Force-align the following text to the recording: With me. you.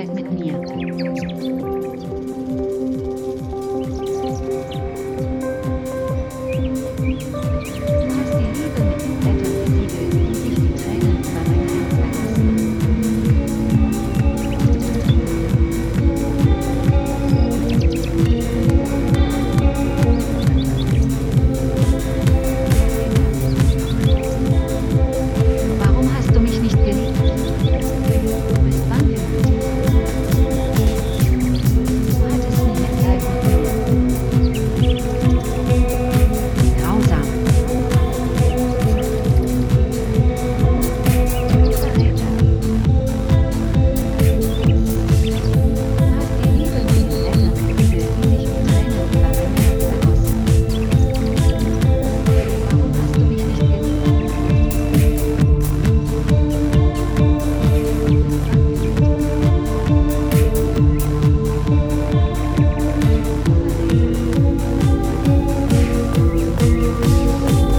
With 0.00 0.32
me. 0.32 1.29
you. 67.08 67.69